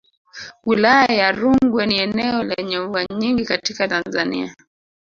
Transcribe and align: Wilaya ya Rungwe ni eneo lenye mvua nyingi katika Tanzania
Wilaya 0.65 1.13
ya 1.15 1.31
Rungwe 1.31 1.85
ni 1.85 1.99
eneo 1.99 2.43
lenye 2.43 2.79
mvua 2.79 3.05
nyingi 3.17 3.45
katika 3.45 3.87
Tanzania 3.87 4.55